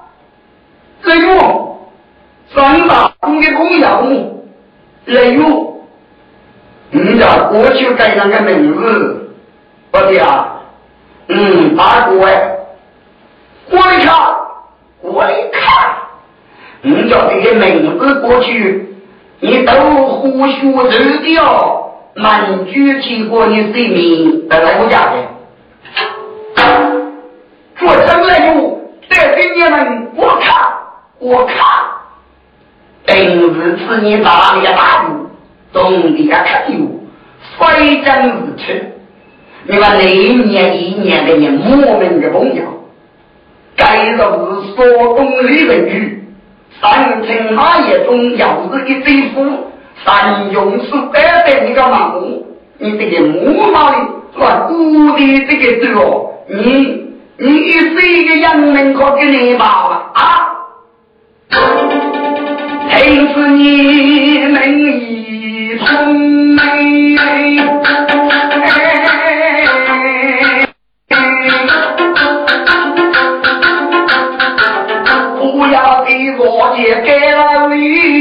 [1.03, 1.69] 这个。
[2.51, 4.43] 三大公的公要务，
[5.05, 5.83] 例如，
[6.89, 9.35] 你家过去改那个名字，
[9.91, 10.55] 不对啊？
[11.27, 12.57] 嗯，大哥哎，
[13.69, 14.35] 我的卡，
[15.01, 15.48] 我的，
[16.81, 18.87] 你叫这些名字过去，
[19.41, 25.17] 你都胡说日掉，满举起过你生命在来我家的，
[27.77, 30.55] 做成了有，带给你们，我看，
[31.19, 31.53] 我卡。
[33.05, 35.29] 平日此年大力大路，
[35.73, 36.77] 懂得个可有，
[37.57, 38.63] 非真如此。
[39.67, 42.63] 你说那一年一年的人莫名的朋友，
[43.75, 46.18] 该都是说东李文宇，
[46.81, 49.71] 三层马业中要是一对夫，
[50.05, 52.23] 三用是白白你个忙，
[52.77, 53.97] 你这个木马的
[54.37, 57.05] 乱古的这个字哦，你
[57.37, 60.55] 你是一个杨门可给你报了啊？
[62.89, 66.15] 听是你们一同
[66.55, 66.61] 美，
[76.81, 78.18] 也给了你，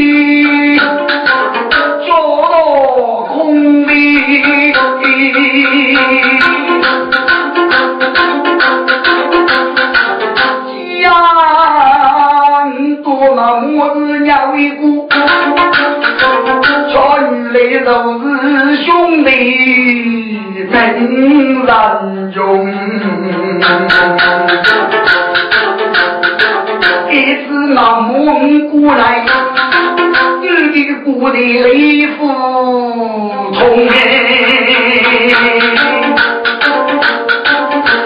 [31.53, 32.27] 雷府
[33.53, 33.89] 通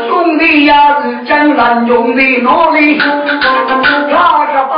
[0.09, 2.97] 兄弟呀是江南用的哪里？
[4.11, 4.17] 哪
[4.53, 4.77] 个班？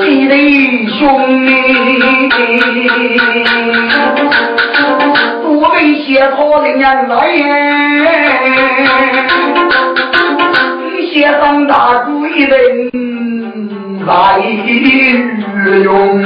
[0.00, 1.00] 几弟兄
[1.44, 1.48] 弟，
[5.42, 6.06] 多为写
[6.36, 7.12] 错的人来
[11.12, 11.74] 写上大
[12.06, 12.90] 主一人
[14.06, 14.40] 来
[15.82, 16.22] 用，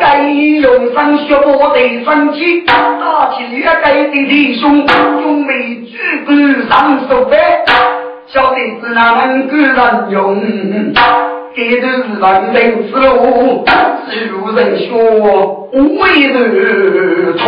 [0.00, 2.72] 该用上学我得生气，打
[3.32, 4.86] 起劣该的弟兄，
[5.22, 7.36] 用没举棍上手背，
[8.28, 9.76] 小弟子哪能够人
[10.10, 10.36] 用？
[11.54, 12.54] 这都是人生
[12.86, 13.64] 之路，
[14.10, 14.84] 只路人学，
[15.72, 16.34] 为人
[17.36, 17.44] 通。